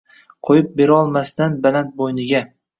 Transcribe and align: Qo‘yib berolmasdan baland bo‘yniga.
Qo‘yib 0.49 0.71
berolmasdan 0.81 1.61
baland 1.69 1.95
bo‘yniga. 2.03 2.45